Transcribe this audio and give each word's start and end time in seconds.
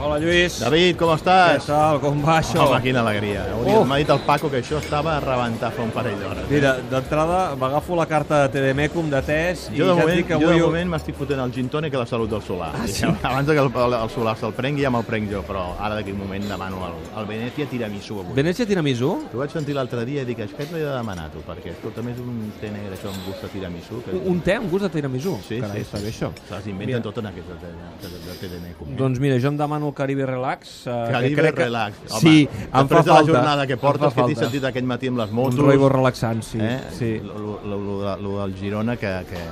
Hola, 0.00 0.16
Lluís. 0.16 0.54
David, 0.56 0.94
com 0.96 1.10
Què 1.10 1.16
estàs? 1.18 1.66
tal? 1.68 1.98
Com 2.00 2.22
va 2.24 2.38
això? 2.40 2.62
Home, 2.62 2.78
quina 2.80 3.02
alegria. 3.02 3.42
Hauria-. 3.52 3.80
M'ha 3.84 3.98
dit 4.00 4.08
el 4.14 4.20
Paco 4.24 4.48
que 4.48 4.62
això 4.62 4.78
estava 4.80 5.18
a 5.18 5.20
rebentar 5.20 5.68
fa 5.76 5.82
un 5.84 5.90
parell 5.92 6.16
d'hores. 6.16 6.46
Mira, 6.48 6.70
d'entrada 6.88 7.40
m'agafo 7.60 7.98
la 7.98 8.06
carta 8.08 8.38
de 8.40 8.54
TDMecum 8.54 9.10
de 9.12 9.20
test 9.26 9.68
i 9.68 9.76
Jo 9.76 9.90
de, 9.90 9.92
ja 9.92 9.96
moment, 10.00 10.22
que 10.24 10.38
jo 10.40 10.48
avui... 10.48 10.56
de 10.56 10.64
moment 10.64 10.94
m'estic 10.94 11.18
fotent 11.18 11.42
el 11.44 11.52
gin 11.52 11.68
tònic 11.68 11.98
a 11.98 12.00
la 12.00 12.06
salut 12.08 12.32
del 12.32 12.40
Solà. 12.46 12.70
Ah, 12.78 12.86
sí? 12.88 13.04
Abans 13.30 13.50
de 13.50 13.58
que 13.58 13.60
el, 13.60 13.68
el, 13.68 13.96
el 13.98 14.14
Solà 14.14 14.34
se'l 14.40 14.56
prengui, 14.56 14.86
ja 14.86 14.94
me'l 14.94 15.04
prenc 15.04 15.28
jo, 15.34 15.42
però 15.44 15.66
ara 15.76 15.98
d'aquí 15.98 16.16
un 16.16 16.22
moment 16.24 16.48
demano 16.48 16.80
el, 16.88 16.96
el 17.20 17.28
Venezia 17.28 17.68
tiramisú 17.68 18.22
avui. 18.22 18.38
Venècia 18.40 18.64
tiramisú? 18.72 19.12
T'ho 19.28 19.42
vaig 19.44 19.52
sentir 19.52 19.76
l'altre 19.76 20.06
dia 20.08 20.24
i 20.24 20.30
dic, 20.30 20.40
aquest 20.46 20.72
l'he 20.72 20.80
de 20.80 20.96
demanar, 20.96 21.28
tu, 21.34 21.44
perquè, 21.44 21.76
escolta, 21.76 22.00
més 22.08 22.16
un 22.24 22.40
té 22.62 22.72
negre, 22.72 22.96
això 22.96 23.12
amb 23.12 23.28
gust 23.28 23.44
de 23.44 23.52
tiramisú. 23.52 24.00
Que... 24.08 24.16
Un, 24.16 24.40
té 24.48 24.56
amb 24.62 24.72
gust 24.72 24.88
de 24.88 24.92
tiramisú? 24.96 25.36
Sí, 25.44 25.60
Carai, 25.60 25.84
sí, 25.84 25.90
està 25.90 26.00
sí, 26.00 26.08
bé 26.08 26.14
això. 26.16 26.32
Se 26.48 26.56
les 26.56 26.72
inventen 26.72 27.04
totes 27.04 27.26
en 27.26 27.30
aquestes 27.34 27.62
de, 27.66 27.76
de, 27.76 28.14
de, 28.16 28.24
de 28.24 28.40
TDM. 28.40 28.96
Doncs 28.96 29.20
mira, 29.20 29.36
jo 29.42 29.52
em 29.52 29.60
demano 29.60 29.89
el 29.90 29.94
Caribe 29.98 30.26
Relax. 30.26 30.86
Eh, 30.86 30.90
que 31.06 31.12
Caribe 31.12 31.40
crec 31.42 31.54
que... 31.58 31.64
relax. 31.68 32.00
Home, 32.10 32.20
sí, 32.22 32.36
em 32.46 32.70
fa 32.70 32.82
després 32.84 33.04
de 33.04 33.10
la 33.10 33.16
falta. 33.18 33.32
jornada 33.32 33.66
que 33.66 33.76
portes, 33.76 34.14
fa 34.14 34.22
que 34.24 34.32
t'he 34.34 34.46
sentit 34.46 34.64
aquest 34.70 34.86
matí 34.86 35.10
amb 35.12 35.20
les 35.24 35.30
Un 35.34 35.40
motos... 35.42 35.60
roibo 35.66 35.90
relaxant, 35.92 36.42
sí. 36.46 36.58
eh? 36.62 36.78
sí. 36.96 37.10
Lo, 37.20 38.40
del 38.40 38.54
Girona, 38.56 38.96
que, 38.96 39.12
que, 39.28 39.42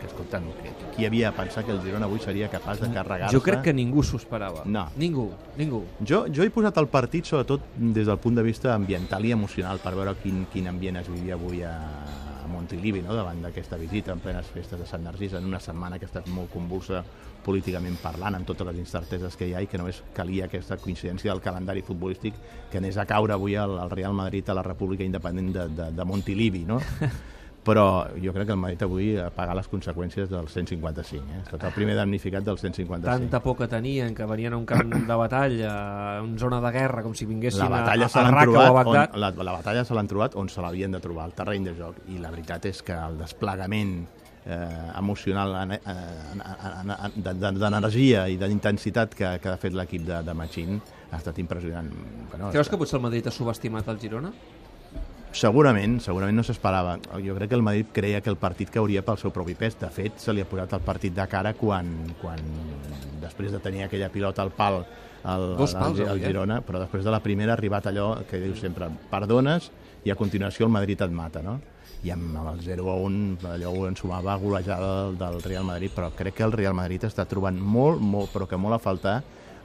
que 0.00 0.06
escolta, 0.06 0.38
no, 0.44 0.54
que, 0.62 0.74
qui 0.96 1.06
havia 1.06 1.30
pensat 1.34 1.66
que 1.66 1.70
el 1.74 1.80
Girona 1.84 2.08
avui 2.08 2.18
seria 2.18 2.48
capaç 2.50 2.80
de 2.82 2.88
carregar-se... 2.94 3.36
Jo 3.36 3.42
crec 3.42 3.62
que 3.68 3.74
ningú 3.74 4.02
s'ho 4.02 4.18
esperava. 4.18 4.64
No. 4.66 4.88
Ningú, 4.98 5.28
ningú. 5.56 5.84
Jo, 6.02 6.24
jo 6.26 6.42
he 6.42 6.50
posat 6.50 6.78
el 6.82 6.88
partit 6.90 7.28
sobretot 7.30 7.62
des 7.78 8.06
del 8.08 8.18
punt 8.18 8.34
de 8.38 8.42
vista 8.42 8.74
ambiental 8.74 9.24
i 9.24 9.30
emocional 9.36 9.78
per 9.82 9.94
veure 9.94 10.16
quin, 10.22 10.46
quin 10.52 10.66
ambient 10.72 10.98
es 11.02 11.10
vivia 11.12 11.38
avui 11.38 11.62
a 11.62 11.74
Montilivi 12.48 13.02
no? 13.04 13.14
davant 13.16 13.40
d'aquesta 13.42 13.78
visita 13.80 14.12
en 14.12 14.22
plenes 14.24 14.50
festes 14.52 14.80
de 14.80 14.86
Sant 14.86 15.04
Narcís 15.04 15.34
en 15.38 15.46
una 15.46 15.60
setmana 15.60 15.98
que 15.98 16.08
ha 16.08 16.10
estat 16.10 16.28
molt 16.32 16.52
convulsa 16.52 17.02
políticament 17.44 17.96
parlant 18.02 18.38
amb 18.38 18.48
totes 18.48 18.66
les 18.68 18.80
incerteses 18.82 19.36
que 19.36 19.48
hi 19.48 19.54
ha 19.54 19.62
i 19.62 19.70
que 19.70 19.80
només 19.80 20.02
calia 20.16 20.48
aquesta 20.48 20.76
coincidència 20.82 21.32
del 21.32 21.42
calendari 21.44 21.84
futbolístic 21.86 22.36
que 22.70 22.80
anés 22.82 22.98
a 22.98 23.06
caure 23.08 23.36
avui 23.36 23.56
al, 23.56 23.78
al 23.78 23.90
Real 23.90 24.16
Madrid 24.16 24.48
a 24.48 24.58
la 24.58 24.66
República 24.66 25.04
Independent 25.04 25.52
de, 25.54 25.68
de, 25.80 25.90
de 25.92 26.08
Montilivi 26.08 26.64
no? 26.68 26.80
però 27.64 28.06
jo 28.16 28.32
crec 28.32 28.46
que 28.46 28.52
el 28.54 28.58
Madrid 28.60 28.82
avui 28.86 29.08
ha 29.20 29.28
pagat 29.34 29.56
les 29.58 29.66
conseqüències 29.68 30.28
del 30.30 30.46
155 30.48 31.24
eh? 31.34 31.40
estat 31.42 31.64
el 31.68 31.72
primer 31.74 31.96
damnificat 31.98 32.44
del 32.46 32.56
155 32.56 33.04
Tanta 33.04 33.40
por 33.42 33.56
que 33.58 33.66
tenien, 33.68 34.14
que 34.14 34.24
venien 34.24 34.52
a 34.54 34.56
un 34.56 34.64
camp 34.64 34.94
de 34.94 35.14
batalla, 35.14 35.72
a 36.18 36.22
una 36.22 36.38
zona 36.38 36.60
de 36.64 36.70
guerra, 36.72 37.02
com 37.02 37.14
si 37.14 37.26
vinguessin 37.26 37.60
la 37.66 37.68
batalla 37.82 38.06
a, 38.06 38.20
a, 38.20 38.26
a 38.28 38.30
Raqqa 38.30 38.60
o 38.60 38.62
a 38.62 38.70
Bagdad. 38.82 39.10
on, 39.14 39.20
la, 39.20 39.30
la 39.50 39.52
batalla 39.58 39.84
se 39.84 39.94
l'han 39.94 40.08
trobat 40.08 40.36
on 40.36 40.48
se 40.48 40.62
l'havien 40.64 40.92
de 40.96 41.00
trobar, 41.00 41.24
al 41.28 41.34
terreny 41.34 41.64
de 41.68 41.74
joc 41.76 41.98
i 42.08 42.18
la 42.22 42.30
veritat 42.30 42.64
és 42.70 42.80
que 42.82 42.94
el 42.96 43.18
desplegament 43.18 44.06
eh, 44.46 44.92
emocional 44.96 45.56
eh, 45.74 45.80
de- 47.16 47.34
de- 47.34 47.52
d'energia 47.58 48.28
i 48.28 48.36
d'intensitat 48.40 49.14
que, 49.14 49.34
que 49.42 49.48
ha 49.52 49.56
fet 49.60 49.74
l'equip 49.76 50.06
de, 50.06 50.22
de 50.24 50.34
Machín 50.34 50.80
ha 51.10 51.16
estat 51.16 51.38
impressionant 51.40 51.90
bueno, 52.30 52.50
Creus 52.52 52.68
que 52.68 52.76
potser 52.80 52.96
el 52.98 53.02
Madrid 53.04 53.26
ha 53.28 53.30
subestimat 53.34 53.88
el 53.88 53.98
Girona? 54.00 54.32
Segurament, 55.32 55.98
segurament 56.00 56.38
no 56.40 56.44
s'esperava. 56.46 56.96
Jo 57.24 57.34
crec 57.36 57.50
que 57.52 57.58
el 57.58 57.62
Madrid 57.62 57.90
creia 57.92 58.22
que 58.24 58.30
el 58.32 58.38
partit 58.40 58.70
cauria 58.72 59.02
pel 59.04 59.18
seu 59.20 59.32
propi 59.34 59.54
pes. 59.58 59.76
De 59.80 59.90
fet, 59.92 60.16
se 60.22 60.32
li 60.32 60.40
ha 60.40 60.48
posat 60.48 60.72
el 60.78 60.84
partit 60.86 61.14
de 61.14 61.26
cara 61.28 61.52
quan, 61.58 61.90
quan 62.22 62.40
després 63.20 63.52
de 63.52 63.60
tenir 63.60 63.84
aquella 63.84 64.08
pilota 64.12 64.42
al 64.42 64.54
pal 64.56 64.82
el, 65.24 65.56
Dos 65.58 65.74
pals, 65.74 65.98
el 65.98 66.08
avui, 66.08 66.22
eh? 66.22 66.30
Girona, 66.30 66.60
però 66.64 66.80
després 66.80 67.04
de 67.04 67.12
la 67.12 67.20
primera 67.20 67.52
ha 67.52 67.58
arribat 67.58 67.88
allò 67.90 68.12
que 68.28 68.40
diu 68.40 68.54
sempre, 68.56 68.88
perdones 69.10 69.70
i 70.06 70.12
a 70.12 70.16
continuació 70.16 70.68
el 70.68 70.72
Madrid 70.72 71.02
et 71.04 71.12
mata, 71.12 71.42
no? 71.42 71.58
I 72.06 72.12
amb, 72.14 72.36
amb 72.38 72.52
el 72.52 72.60
0 72.62 72.86
a 72.92 72.94
1 73.02 73.48
allò 73.50 73.72
ho 73.74 73.88
ensumava 73.88 74.36
golejada 74.38 74.92
del, 74.94 75.18
del 75.18 75.42
Real 75.42 75.66
Madrid, 75.66 75.92
però 75.94 76.12
crec 76.14 76.38
que 76.38 76.46
el 76.46 76.54
Real 76.54 76.76
Madrid 76.78 77.08
està 77.08 77.26
trobant 77.26 77.58
molt, 77.58 78.00
molt, 78.00 78.30
però 78.32 78.46
que 78.46 78.60
molt 78.60 78.78
a 78.78 78.82
faltar 78.82 79.16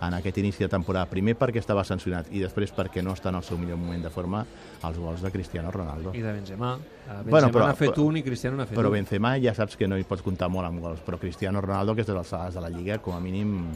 en 0.02 0.14
aquest 0.14 0.38
inici 0.38 0.64
de 0.64 0.70
temporada. 0.70 1.06
Primer 1.10 1.36
perquè 1.38 1.58
estava 1.62 1.84
sancionat 1.84 2.28
i 2.32 2.40
després 2.40 2.74
perquè 2.76 3.04
no 3.04 3.14
està 3.14 3.30
en 3.30 3.36
el 3.36 3.44
seu 3.44 3.58
millor 3.58 3.78
moment 3.78 4.04
de 4.04 4.10
forma 4.10 4.46
els 4.84 4.98
gols 4.98 5.22
de 5.22 5.32
Cristiano 5.32 5.72
Ronaldo. 5.72 6.12
I 6.14 6.22
de 6.22 6.32
Benzema. 6.34 6.74
Eh, 6.76 7.08
Benzema 7.08 7.30
Bueno, 7.30 7.48
però- 7.52 7.68
n'ha 7.68 7.76
fet 7.76 7.92
però- 7.96 8.08
un 8.08 8.18
i 8.18 8.24
Cristiano 8.24 8.58
n'ha 8.58 8.66
fet 8.66 8.78
Però 8.78 8.88
un. 8.88 8.94
Benzema 8.94 9.38
ja 9.40 9.54
saps 9.54 9.78
que 9.78 9.88
no 9.88 9.98
hi 9.98 10.04
pots 10.04 10.22
comptar 10.22 10.50
molt 10.50 10.68
amb 10.68 10.80
gols, 10.82 11.00
però 11.06 11.20
Cristiano 11.20 11.62
Ronaldo, 11.62 11.92
aquestes 11.94 12.16
alçades 12.16 12.54
de 12.56 12.62
la 12.62 12.70
Lliga, 12.70 12.98
com 13.00 13.16
a 13.16 13.20
mínim 13.20 13.68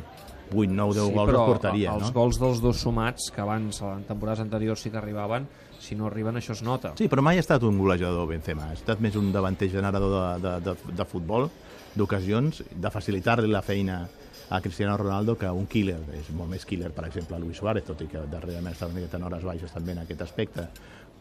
8, 0.54 0.72
9, 0.72 0.94
10 0.94 1.14
gols 1.14 1.30
però 1.30 1.46
portaria, 1.46 1.94
els 1.94 2.04
no? 2.04 2.12
gols 2.14 2.40
dels 2.40 2.62
dos 2.62 2.78
sumats, 2.78 3.32
que 3.32 3.42
abans, 3.42 3.82
en 3.82 4.04
temporades 4.06 4.40
anteriors 4.40 4.80
sí 4.80 4.90
que 4.90 4.98
arribaven, 4.98 5.46
si 5.78 5.94
no 5.96 6.08
arriben 6.08 6.36
això 6.36 6.52
es 6.54 6.64
nota. 6.64 6.94
Sí, 6.98 7.08
però 7.10 7.22
mai 7.22 7.38
ha 7.38 7.40
estat 7.42 7.62
un 7.64 7.78
golejador 7.78 8.28
Benzema, 8.28 8.70
ha 8.70 8.74
estat 8.74 9.00
més 9.00 9.16
un 9.16 9.32
davanter 9.32 9.70
generador 9.70 10.40
de, 10.42 10.50
de, 10.50 10.60
de, 10.72 10.94
de 10.96 11.06
futbol, 11.06 11.50
d'ocasions, 11.96 12.64
de 12.72 12.90
facilitar-li 12.92 13.48
la 13.50 13.62
feina 13.62 14.08
a 14.50 14.62
Cristiano 14.62 14.96
Ronaldo 14.98 15.38
que 15.38 15.50
un 15.52 15.68
killer, 15.68 16.00
és 16.16 16.30
molt 16.36 16.50
més 16.52 16.66
killer, 16.66 16.92
per 16.96 17.08
exemple, 17.10 17.40
Luis 17.40 17.60
Suárez, 17.60 17.86
tot 17.88 18.02
i 18.02 18.08
que 18.12 18.24
darrerament 18.32 18.74
està 18.74 18.88
una 18.88 18.96
miqueta 18.96 19.20
en 19.20 19.28
hores 19.28 19.44
baixes 19.44 19.74
també 19.74 19.92
en 19.92 20.06
aquest 20.06 20.24
aspecte, 20.24 20.68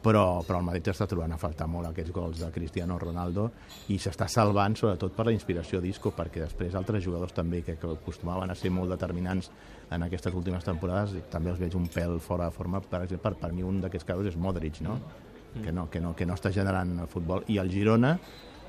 però, 0.02 0.42
però 0.46 0.60
el 0.60 0.66
Madrid 0.68 0.90
està 0.92 1.08
trobant 1.10 1.32
a 1.34 1.38
faltar 1.40 1.66
molt 1.66 1.88
aquests 1.88 2.12
gols 2.14 2.38
de 2.38 2.50
Cristiano 2.54 2.98
Ronaldo 3.00 3.48
i 3.90 3.96
s'està 3.98 4.28
salvant 4.30 4.76
sobretot 4.78 5.16
per 5.16 5.26
la 5.26 5.34
inspiració 5.34 5.80
disco 5.82 6.12
perquè 6.14 6.44
després 6.44 6.76
altres 6.78 7.02
jugadors 7.02 7.34
també 7.34 7.62
que, 7.66 7.74
que 7.80 7.94
acostumaven 7.96 8.52
a 8.52 8.54
ser 8.54 8.70
molt 8.70 8.92
determinants 8.92 9.50
en 9.90 10.06
aquestes 10.06 10.34
últimes 10.34 10.64
temporades 10.68 11.16
també 11.32 11.50
els 11.50 11.58
veig 11.58 11.74
un 11.74 11.88
pèl 11.90 12.20
fora 12.20 12.50
de 12.50 12.54
forma 12.54 12.82
per 12.84 13.02
exemple, 13.02 13.24
per, 13.24 13.40
per 13.40 13.54
mi 13.56 13.66
un 13.66 13.80
d'aquests 13.82 14.06
casos 14.06 14.30
és 14.30 14.38
Modric 14.38 14.82
no? 14.84 15.00
que, 15.62 15.72
no, 15.72 15.88
que, 15.90 16.00
no, 16.00 16.14
que 16.14 16.26
no 16.26 16.36
està 16.36 16.52
generant 16.52 16.98
el 17.00 17.08
futbol. 17.08 17.44
I 17.48 17.58
el 17.62 17.70
Girona 17.72 18.16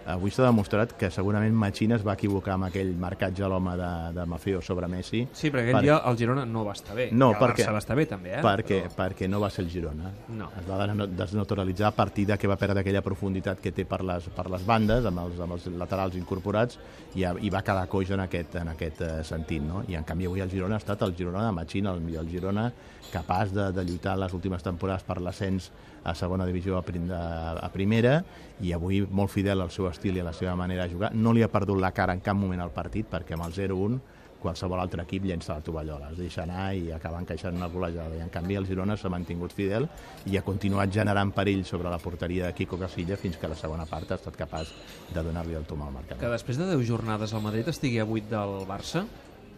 avui 0.07 0.31
s'ha 0.31 0.45
demostrat 0.47 0.93
que 0.97 1.09
segurament 1.11 1.53
Machín 1.53 1.91
es 1.91 2.03
va 2.07 2.13
equivocar 2.15 2.53
amb 2.55 2.69
aquell 2.69 2.93
marcatge 2.97 3.43
a 3.43 3.49
l'home 3.51 3.73
de, 3.77 3.89
de 4.15 4.25
Mafeo 4.25 4.61
sobre 4.61 4.87
Messi 4.87 5.25
Sí, 5.33 5.49
perquè 5.51 5.67
aquell 5.67 5.75
Per- 5.79 5.83
dia 5.83 5.97
el 6.09 6.17
Girona 6.17 6.45
no 6.45 6.63
va 6.65 6.71
estar 6.73 6.95
bé. 6.95 7.09
No, 7.11 7.31
I 7.31 7.35
el 7.35 7.41
perquè- 7.41 7.67
va 7.73 7.81
estar 7.83 7.97
bé 7.99 8.05
també, 8.07 8.33
eh? 8.37 8.41
perquè, 8.41 8.79
perquè 8.95 9.27
no 9.29 9.39
va 9.43 9.49
ser 9.51 9.65
el 9.65 9.69
Girona. 9.71 10.11
No. 10.29 10.49
Es 10.59 10.65
va 10.69 10.79
desnaturalitzar 10.87 11.87
a 11.87 11.95
partir 11.95 12.25
de 12.27 12.37
que 12.37 12.47
va 12.47 12.55
perdre 12.57 12.79
aquella 12.81 13.01
profunditat 13.03 13.59
que 13.59 13.71
té 13.71 13.85
per 13.85 14.01
les, 14.03 14.29
per 14.35 14.47
les 14.49 14.65
bandes, 14.65 15.05
amb 15.05 15.19
els, 15.25 15.39
amb 15.43 15.53
els 15.57 15.67
laterals 15.77 16.15
incorporats, 16.15 16.79
i, 17.15 17.23
a- 17.27 17.35
i 17.41 17.49
va 17.53 17.61
quedar 17.63 17.87
coix 17.91 18.09
en 18.15 18.23
aquest, 18.23 18.55
en 18.61 18.71
aquest 18.73 19.01
eh, 19.01 19.11
sentit. 19.27 19.61
No? 19.63 19.83
I 19.87 19.95
en 19.99 20.03
canvi 20.07 20.25
avui 20.29 20.39
el 20.43 20.49
Girona 20.51 20.75
ha 20.79 20.83
estat 20.83 21.01
el 21.03 21.15
Girona 21.17 21.45
de 21.45 21.51
Machín, 21.51 21.87
el 21.91 21.99
millor 22.01 22.25
Girona, 22.31 22.71
capaç 23.11 23.51
de, 23.55 23.69
de 23.71 23.83
lluitar 23.87 24.17
les 24.19 24.33
últimes 24.33 24.63
temporades 24.63 25.03
per 25.07 25.19
l'ascens 25.23 25.69
a 26.07 26.13
segona 26.15 26.45
divisió 26.47 26.77
a, 26.77 26.81
prim, 26.87 27.09
a, 27.11 27.57
a 27.63 27.69
primera 27.73 28.21
i 28.63 28.71
avui 28.75 29.01
molt 29.11 29.31
fidel 29.31 29.59
al 29.63 29.71
seu 29.71 29.87
estil 29.97 30.15
i 30.17 30.21
a 30.21 30.29
la 30.29 30.33
seva 30.37 30.55
manera 30.55 30.85
de 30.87 30.93
jugar. 30.93 31.11
No 31.15 31.33
li 31.33 31.41
ha 31.43 31.49
perdut 31.51 31.81
la 31.81 31.91
cara 31.91 32.13
en 32.13 32.21
cap 32.21 32.37
moment 32.37 32.61
al 32.61 32.71
partit 32.71 33.09
perquè 33.09 33.33
amb 33.35 33.49
el 33.49 33.57
0-1 33.57 33.99
qualsevol 34.37 34.77
altre 34.79 35.01
equip 35.01 35.23
llença 35.25 35.55
la 35.57 35.63
tovallola, 35.65 36.11
es 36.13 36.17
deixa 36.21 36.43
anar 36.43 36.67
i 36.77 36.91
acaba 36.93 37.17
encaixant 37.19 37.55
una 37.57 37.67
golejada. 37.73 38.13
I 38.15 38.21
en 38.21 38.29
canvi 38.29 38.55
el 38.55 38.67
Girona 38.69 38.93
s'ha 38.95 39.09
mantingut 39.09 39.51
fidel 39.51 39.87
i 40.29 40.37
ha 40.37 40.43
continuat 40.45 40.93
generant 40.93 41.31
perill 41.33 41.63
sobre 41.65 41.89
la 41.89 41.97
porteria 41.97 42.45
de 42.45 42.53
Quico 42.53 42.77
Casilla 42.77 43.17
fins 43.17 43.35
que 43.41 43.49
la 43.49 43.55
segona 43.57 43.87
part 43.89 44.11
ha 44.13 44.19
estat 44.21 44.37
capaç 44.37 44.69
de 45.09 45.23
donar-li 45.25 45.57
el 45.57 45.65
tom 45.65 45.81
al 45.81 45.91
marcador. 45.91 46.21
Que 46.21 46.29
després 46.29 46.61
de 46.61 46.69
10 46.69 46.85
jornades 46.87 47.33
el 47.33 47.41
Madrid 47.41 47.67
estigui 47.73 47.97
a 47.99 48.05
8 48.05 48.29
del 48.29 48.59
Barça, 48.69 49.07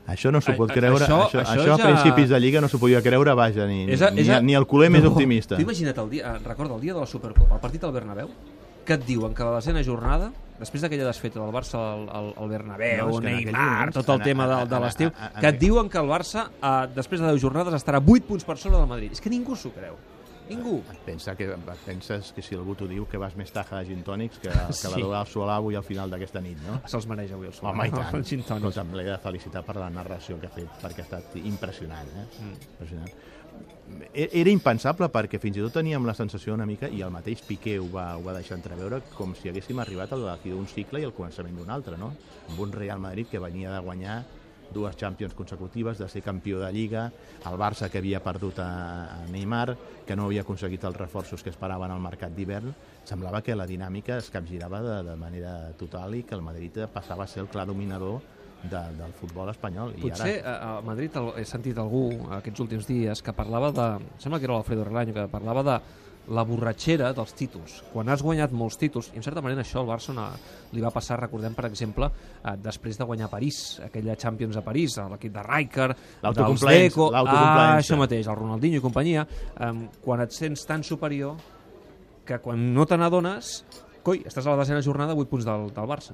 Això 0.10 0.32
no 0.34 0.40
s'ho 0.42 0.56
pot 0.58 0.72
creure, 0.74 1.04
això- 1.06 1.26
això, 1.28 1.42
això, 1.44 1.44
això 1.44 1.62
això, 1.62 1.74
a 1.74 1.78
ja- 1.78 1.86
principis 1.86 2.30
de 2.32 2.40
Lliga 2.40 2.62
no 2.64 2.68
s'ho 2.72 2.80
podia 2.82 3.02
creure, 3.04 3.34
vaja, 3.38 3.68
ni, 3.68 3.84
És 3.94 4.02
a- 4.02 4.10
ni, 4.10 4.22
és 4.22 4.30
a- 4.30 4.40
ni 4.42 4.56
el 4.56 4.66
culer 4.66 4.90
més 4.90 5.04
No, 5.04 5.12
optimista. 5.12 5.56
Tu 5.56 5.62
imagina't 5.62 6.00
el 6.02 6.10
dia, 6.10 6.32
eh, 6.36 6.40
recorda 6.40 6.74
el 6.74 6.82
dia 6.82 6.96
de 6.96 7.02
la 7.02 7.06
Supercopa, 7.06 7.54
el 7.56 7.62
partit 7.62 7.84
al 7.84 7.92
Bernabéu, 7.92 8.30
que 8.90 8.98
et 8.98 9.06
diuen 9.06 9.36
que 9.38 9.46
a 9.46 9.50
la 9.52 9.60
desena 9.60 9.84
jornada, 9.86 10.32
després 10.60 10.82
d'aquella 10.84 11.06
desfeta 11.08 11.40
del 11.40 11.54
Barça 11.54 11.78
al, 11.80 12.08
al, 12.10 12.32
al 12.42 12.50
Bernabéu, 12.52 13.12
No, 13.14 13.20
Neymar, 13.24 13.92
tot 13.96 14.10
el 14.16 14.24
tema 14.26 14.48
de, 14.50 14.62
de 14.72 14.80
l'estiu, 14.84 15.12
que 15.40 15.52
et 15.54 15.60
diuen 15.62 15.92
que 15.94 16.02
el 16.02 16.10
Barça, 16.10 16.50
eh, 16.58 16.88
després 16.96 17.22
de 17.22 17.30
10 17.30 17.44
jornades, 17.46 17.78
estarà 17.78 18.02
8 18.02 18.26
punts 18.28 18.48
per 18.48 18.58
sobre 18.58 18.82
del 18.82 18.90
Madrid. 18.90 19.14
És 19.14 19.22
que 19.22 19.30
ningú 19.32 19.56
s'ho 19.56 19.72
creu. 19.76 19.96
Ningú. 20.50 20.80
Et 20.90 21.02
pensa 21.06 21.36
que, 21.38 21.46
et 21.54 21.84
penses 21.86 22.32
que 22.34 22.42
si 22.42 22.58
algú 22.58 22.74
t'ho 22.76 22.88
diu 22.90 23.06
que 23.06 23.20
vas 23.22 23.36
més 23.38 23.52
taja 23.54 23.78
de 23.84 23.92
gin 23.92 24.02
tònics 24.04 24.40
que, 24.42 24.50
que 24.50 24.74
Sí. 24.74 24.90
la 24.98 25.20
del 25.20 25.30
Solà 25.30 25.60
avui 25.62 25.78
al 25.78 25.86
final 25.86 26.10
d'aquesta 26.10 26.42
nit, 26.42 26.58
no? 26.66 26.80
Se'ls 26.90 27.06
mereix 27.06 27.32
avui 27.38 27.52
el 27.52 27.54
Solà. 27.54 27.70
Home, 27.76 27.86
i 27.88 27.92
tant. 27.94 28.16
El 28.18 28.26
gin 28.26 28.96
l'he 28.98 29.04
de 29.12 29.18
felicitar 29.22 29.62
per 29.64 29.76
la 29.78 29.92
narració 29.94 30.40
que 30.42 30.50
ha 30.50 30.56
fet, 30.56 30.72
perquè 30.82 31.06
ha 31.06 31.08
estat 31.08 31.36
impressionant, 31.44 32.10
eh? 32.10 32.26
Mm. 32.42 32.56
Impressionant. 32.74 33.14
E- 34.14 34.30
Era 34.42 34.50
impensable 34.50 35.10
perquè 35.10 35.40
fins 35.42 35.58
i 35.58 35.64
tot 35.64 35.74
teníem 35.80 36.06
la 36.06 36.14
sensació 36.18 36.54
una 36.54 36.66
mica, 36.66 36.90
i 36.90 37.02
el 37.02 37.12
mateix 37.14 37.42
Piqué 37.46 37.78
ho 37.80 37.88
va, 37.92 38.12
ho 38.18 38.24
va 38.26 38.34
deixar 38.38 38.58
entreveure, 38.58 39.02
com 39.16 39.36
si 39.36 39.50
haguéssim 39.50 39.80
arribat 39.80 40.14
a 40.14 40.20
la 40.20 40.38
fi 40.42 40.54
d'un 40.54 40.68
cicle 40.68 41.02
i 41.02 41.08
al 41.08 41.14
començament 41.14 41.56
d'un 41.58 41.70
altre, 41.70 41.98
no? 41.98 42.14
Amb 42.50 42.60
un 42.60 42.72
Real 42.74 43.00
Madrid 43.00 43.30
que 43.30 43.42
venia 43.42 43.74
de 43.74 43.80
guanyar 43.86 44.20
dues 44.72 44.96
Champions 44.96 45.34
consecutives, 45.34 45.98
de 45.98 46.08
ser 46.08 46.22
campió 46.22 46.60
de 46.60 46.72
Lliga, 46.72 47.08
el 47.50 47.58
Barça 47.58 47.90
que 47.90 47.98
havia 47.98 48.22
perdut 48.22 48.60
a 48.62 49.26
Neymar, 49.32 49.76
que 50.06 50.16
no 50.16 50.28
havia 50.28 50.44
aconseguit 50.46 50.84
els 50.86 50.98
reforços 50.98 51.42
que 51.42 51.50
esperaven 51.50 51.90
al 51.90 52.02
mercat 52.04 52.36
d'hivern, 52.36 52.74
semblava 53.04 53.42
que 53.42 53.56
la 53.58 53.66
dinàmica 53.66 54.20
es 54.22 54.30
capgirava 54.30 54.82
de, 54.86 54.98
de 55.10 55.16
manera 55.18 55.72
total 55.74 56.14
i 56.16 56.24
que 56.24 56.38
el 56.38 56.46
Madrid 56.46 56.78
passava 56.94 57.26
a 57.26 57.28
ser 57.28 57.42
el 57.42 57.50
clar 57.50 57.66
dominador 57.66 58.22
de, 58.64 58.82
del 58.98 59.16
futbol 59.20 59.50
espanyol. 59.54 59.96
I 59.98 60.04
Potser 60.04 60.36
ara, 60.42 60.58
a, 60.58 60.76
a 60.80 60.84
Madrid 60.86 61.16
el, 61.20 61.32
he 61.40 61.46
sentit 61.48 61.80
algú 61.80 62.10
aquests 62.40 62.66
últims 62.66 62.90
dies 62.90 63.24
que 63.24 63.36
parlava 63.36 63.72
de... 63.76 63.88
Sembla 64.20 64.40
que 64.40 64.50
era 64.50 64.58
l'Alfredo 64.58 64.88
Relaño, 64.88 65.16
que 65.16 65.28
parlava 65.32 65.64
de 65.64 65.80
la 66.30 66.44
borratxera 66.46 67.10
dels 67.18 67.34
títols. 67.34 67.80
Quan 67.94 68.10
has 68.12 68.22
guanyat 68.22 68.54
molts 68.54 68.78
títols, 68.78 69.10
i 69.14 69.20
en 69.20 69.26
certa 69.26 69.42
manera 69.42 69.64
això 69.64 69.82
al 69.82 69.90
Barça 69.90 70.12
una, 70.14 70.28
li 70.76 70.84
va 70.84 70.92
passar, 70.94 71.18
recordem, 71.22 71.56
per 71.58 71.66
exemple, 71.70 72.10
eh, 72.44 72.56
després 72.62 73.00
de 73.00 73.08
guanyar 73.10 73.32
París, 73.32 73.80
aquella 73.86 74.18
Champions 74.20 74.60
a 74.60 74.64
París, 74.66 74.98
a 75.02 75.08
l'equip 75.10 75.34
de 75.34 75.46
Rijkaard, 75.48 76.06
dels 76.22 76.66
Deco, 76.68 77.10
ah, 77.16 77.80
això 77.80 77.98
mateix, 77.98 78.28
el 78.28 78.38
Ronaldinho 78.38 78.78
i 78.78 78.84
companyia, 78.84 79.26
eh, 79.58 79.72
quan 80.06 80.22
et 80.22 80.36
sents 80.36 80.68
tan 80.70 80.86
superior 80.86 81.40
que 82.26 82.38
quan 82.44 82.62
no 82.76 82.86
te 82.86 82.98
n'adones, 83.00 83.64
coi, 84.06 84.22
estàs 84.22 84.46
a 84.46 84.54
la 84.54 84.62
desena 84.62 84.86
jornada, 84.86 85.18
8 85.18 85.32
punts 85.32 85.50
del, 85.50 85.72
del 85.74 85.90
Barça. 85.90 86.14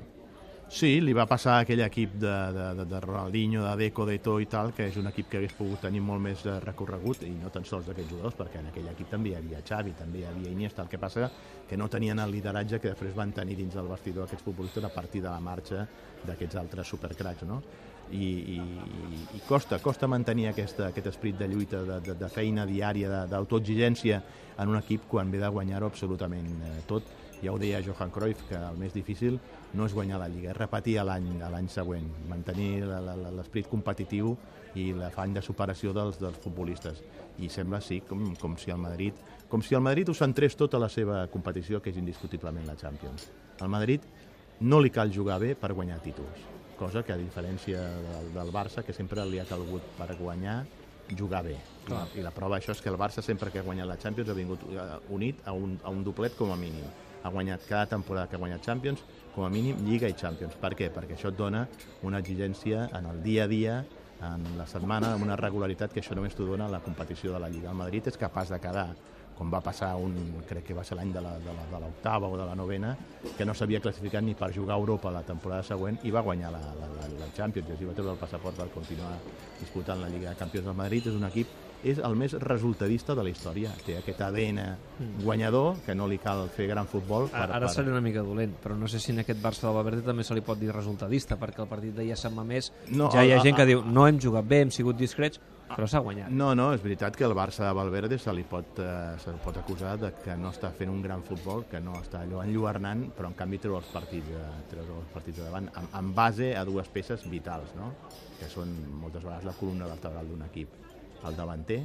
Sí, 0.68 0.98
li 1.00 1.14
va 1.14 1.28
passar 1.30 1.60
a 1.60 1.64
aquell 1.64 1.84
equip 1.86 2.16
de, 2.18 2.32
de, 2.56 2.64
de, 2.80 2.86
de 2.90 3.00
Ronaldinho, 3.04 3.62
de 3.68 3.76
Deco, 3.84 4.04
d'Eto 4.10 4.40
i 4.42 4.48
tal, 4.50 4.72
que 4.74 4.88
és 4.90 4.96
un 4.98 5.06
equip 5.12 5.28
que 5.30 5.38
hagués 5.38 5.54
pogut 5.54 5.84
tenir 5.86 6.02
molt 6.02 6.24
més 6.26 6.42
eh, 6.50 6.56
recorregut, 6.64 7.22
i 7.24 7.36
no 7.38 7.52
tan 7.54 7.68
sols 7.70 7.86
d'aquests 7.86 8.10
jugadors, 8.10 8.36
perquè 8.40 8.64
en 8.64 8.72
aquell 8.72 8.88
equip 8.90 9.12
també 9.14 9.30
hi 9.30 9.36
havia 9.38 9.62
Xavi, 9.62 9.94
també 10.00 10.24
hi 10.24 10.26
havia 10.26 10.50
Iniesta, 10.50 10.82
el 10.82 10.90
que 10.90 10.98
passa 10.98 11.30
que 11.70 11.78
no 11.78 11.86
tenien 11.88 12.18
el 12.20 12.34
lideratge 12.34 12.80
que 12.82 12.90
després 12.96 13.14
van 13.16 13.32
tenir 13.38 13.60
dins 13.60 13.78
del 13.78 13.88
vestidor 13.94 14.26
aquests 14.26 14.44
futbolistes 14.48 14.84
a 14.84 14.90
partir 14.96 15.22
de 15.22 15.30
la 15.30 15.40
marxa 15.40 15.86
d'aquests 16.26 16.58
altres 16.64 16.90
supercracs, 16.96 17.46
no? 17.46 17.62
I, 18.10 18.26
i, 18.58 18.58
i 19.38 19.40
costa, 19.48 19.78
costa 19.82 20.10
mantenir 20.10 20.48
aquesta, 20.50 20.90
aquest 20.92 21.08
esperit 21.14 21.38
de 21.40 21.48
lluita, 21.50 21.84
de, 21.86 22.00
de, 22.10 22.18
de 22.20 22.28
feina 22.30 22.66
diària, 22.70 23.10
de- 23.10 23.22
d'autoexigència 23.32 24.20
en 24.62 24.74
un 24.74 24.78
equip 24.82 25.06
quan 25.10 25.30
ve 25.34 25.40
de 25.42 25.50
guanyar-ho 25.50 25.90
absolutament 25.94 26.52
eh, 26.66 26.82
tot. 26.90 27.14
Ja 27.45 27.53
ho 27.53 27.62
deia 27.62 27.83
Johan 27.86 28.12
Cruyff, 28.12 28.42
que 28.50 28.57
el 28.57 28.81
més 28.81 28.95
difícil 28.95 29.39
no 29.77 29.86
és 29.86 29.94
guanyar 29.94 30.19
la 30.19 30.30
Lliga, 30.31 30.51
és 30.51 30.57
repetir 30.57 30.97
l'any 31.06 31.69
següent, 31.69 32.09
mantenir 32.30 32.83
l'esperit 33.38 33.69
competitiu 33.69 34.33
i 34.75 34.89
l'afany 34.97 35.38
de 35.38 35.44
superació 35.45 35.94
dels, 35.95 36.18
dels 36.19 36.42
futbolistes. 36.44 37.00
I 37.39 37.50
sembla, 37.51 37.80
sí, 37.83 38.01
com, 38.07 38.33
com 38.39 38.57
si 38.59 38.74
el 38.74 38.81
Madrid 38.81 39.15
com 39.50 39.62
si 39.62 39.75
el 39.75 39.81
Madrid 39.81 40.09
ho 40.09 40.13
centrés 40.18 40.56
tota 40.57 40.80
la 40.81 40.89
seva 40.89 41.25
competició, 41.31 41.81
que 41.81 41.92
és 41.94 42.00
indiscutiblement 42.01 42.65
la 42.65 42.75
Champions. 42.75 43.27
Al 43.62 43.69
Madrid 43.69 44.03
no 44.65 44.80
li 44.81 44.89
cal 44.89 45.13
jugar 45.13 45.38
bé 45.39 45.53
per 45.56 45.74
guanyar 45.77 46.00
títols, 46.01 46.42
cosa 46.80 47.03
que 47.06 47.13
a 47.13 47.19
diferència 47.19 47.83
del, 48.07 48.31
del 48.33 48.51
Barça, 48.51 48.83
que 48.83 48.95
sempre 48.95 49.25
li 49.30 49.39
ha 49.39 49.45
calgut 49.47 49.86
per 50.00 50.09
guanyar, 50.18 50.63
jugar 51.13 51.44
bé. 51.45 51.59
I 51.86 51.94
la, 51.94 52.01
I 52.18 52.25
la 52.25 52.33
prova 52.33 52.57
d'això 52.57 52.74
és 52.74 52.81
que 52.81 52.89
el 52.89 52.97
Barça 52.97 53.21
sempre 53.21 53.51
que 53.53 53.62
ha 53.62 53.68
guanyat 53.68 53.88
la 53.92 54.00
Champions 54.01 54.33
ha 54.33 54.38
vingut 54.38 54.65
eh, 54.71 54.86
unit 55.13 55.45
a 55.45 55.53
un, 55.53 55.77
a 55.83 55.94
un 55.94 56.01
doblet 56.03 56.33
com 56.39 56.51
a 56.51 56.57
mínim. 56.57 56.88
Ha 57.25 57.31
guanyat 57.33 57.66
cada 57.66 57.89
temporada 57.89 58.30
que 58.30 58.38
ha 58.38 58.42
guanyat 58.42 58.62
Champions, 58.62 59.01
com 59.33 59.48
a 59.48 59.50
mínim 59.50 59.81
Lliga 59.88 60.10
i 60.12 60.13
Champions. 60.13 60.54
Per 60.62 60.75
què? 60.77 60.92
Perquè 60.94 61.18
això 61.18 61.33
et 61.33 61.39
dona 61.39 61.66
una 62.06 62.22
exigència 62.22 62.86
en 62.94 63.10
el 63.10 63.24
dia 63.25 63.50
a 63.50 63.51
dia, 63.51 63.80
en 64.25 64.45
la 64.60 64.68
setmana, 64.69 65.16
amb 65.16 65.25
una 65.25 65.36
regularitat 65.39 65.94
que 65.94 66.04
això 66.04 66.16
només 66.16 66.38
t'ho 66.38 66.45
dona 66.48 66.69
la 66.72 66.83
competició 66.86 67.33
de 67.33 67.42
la 67.42 67.50
Lliga. 67.50 67.74
El 67.74 67.81
Madrid 67.81 68.13
és 68.13 68.22
capaç 68.22 68.54
de 68.54 68.62
quedar 68.62 68.89
com 69.36 69.51
va 69.51 69.60
passar 69.60 69.92
un, 70.00 70.16
crec 70.48 70.69
que 70.69 70.75
va 70.77 70.83
ser 70.88 70.95
l'any 70.95 71.12
de 71.12 71.22
l'octava 71.22 72.30
o 72.31 72.38
de 72.39 72.45
la 72.48 72.56
novena, 72.56 72.94
que 73.38 73.45
no 73.45 73.54
s'havia 73.54 73.81
classificat 73.83 74.24
ni 74.24 74.36
per 74.36 74.54
jugar 74.56 74.78
a 74.78 74.80
Europa 74.80 75.12
la 75.12 75.25
temporada 75.28 75.63
següent 75.68 76.00
i 76.07 76.13
va 76.16 76.24
guanyar 76.24 76.54
la, 76.56 76.62
la, 76.80 76.88
la, 76.95 77.10
la 77.19 77.30
Champions, 77.36 77.68
i 77.69 77.75
així 77.75 77.89
va 77.89 77.95
treure 77.98 78.16
el 78.16 78.21
passaport 78.21 78.56
per 78.62 78.69
continuar 78.74 79.12
disputant 79.60 80.01
la 80.01 80.12
Lliga 80.13 80.31
de 80.31 80.39
Campions 80.39 80.69
del 80.69 80.78
Madrid. 80.80 81.10
És 81.12 81.19
un 81.19 81.28
equip 81.28 81.51
és 81.83 82.00
el 82.00 82.16
més 82.16 82.33
resultadista 82.33 83.13
de 83.16 83.24
la 83.24 83.30
història. 83.30 83.72
Té 83.86 83.98
aquest 83.98 84.22
ADN 84.22 84.60
guanyador, 85.24 85.81
que 85.86 85.95
no 85.95 86.07
li 86.07 86.18
cal 86.22 86.48
fer 86.50 86.68
gran 86.68 86.88
futbol. 86.88 87.27
Per, 87.30 87.42
Ara 87.45 87.60
per... 87.68 87.69
seré 87.74 87.92
una 87.92 88.01
mica 88.01 88.24
dolent, 88.25 88.56
però 88.62 88.77
no 88.77 88.88
sé 88.88 89.00
si 89.00 89.12
en 89.12 89.19
aquest 89.24 89.42
Barça 89.44 89.68
del 89.68 89.75
Valverde 89.77 90.01
també 90.06 90.24
se 90.24 90.33
li 90.38 90.42
pot 90.45 90.60
dir 90.60 90.72
resultadista, 90.74 91.38
perquè 91.38 91.62
el 91.66 91.69
partit 91.72 91.94
d'ahir 91.95 92.13
a 92.16 92.19
Sant 92.19 92.33
Mamés 92.36 92.72
No, 92.89 93.10
ja 93.13 93.24
hi 93.25 93.31
ha 93.33 93.39
a- 93.39 93.44
gent 93.44 93.56
que 93.56 93.62
a- 93.63 93.69
diu 93.69 93.83
no 93.86 94.07
hem 94.07 94.19
jugat 94.19 94.45
bé, 94.48 94.62
hem 94.66 94.72
sigut 94.72 94.98
discrets, 94.98 95.39
però 95.68 95.88
s'ha 95.89 96.00
guanyat. 96.00 96.30
No, 96.30 96.54
no, 96.56 96.72
és 96.74 96.81
veritat 96.83 97.16
que 97.18 97.25
el 97.25 97.33
Barça 97.33 97.66
de 97.66 97.74
Valverde 97.74 98.18
se 98.21 98.33
li 98.33 98.44
pot, 98.44 98.80
eh, 98.80 99.16
se 99.18 99.31
li 99.33 99.39
pot 99.44 99.57
acusar 99.57 99.98
de 100.00 100.12
que 100.24 100.36
no 100.38 100.51
està 100.54 100.71
fent 100.71 100.89
un 100.92 101.01
gran 101.01 101.24
futbol, 101.24 101.66
que 101.69 101.80
no 101.81 101.94
està 102.01 102.21
allò 102.21 102.44
enlluernant, 102.44 103.07
però 103.18 103.28
en 103.28 103.33
canvi 103.33 103.57
treu 103.60 103.78
els 103.78 103.88
partits, 103.94 104.30
eh, 104.30 104.63
treu 104.69 104.83
els 105.01 105.10
partits 105.13 105.38
de 105.38 105.44
davant, 105.44 105.69
en, 105.75 105.88
en 105.94 106.13
base 106.13 106.56
a 106.56 106.63
dues 106.66 106.88
peces 106.89 107.25
vitals, 107.30 107.74
no? 107.75 107.92
que 108.39 108.50
són 108.50 108.68
moltes 109.01 109.24
vegades 109.24 109.45
la 109.45 109.54
columna 109.54 109.88
vertebral 109.88 110.28
d'un 110.28 110.42
equip. 110.44 110.69
El 111.25 111.36
davanter, 111.36 111.81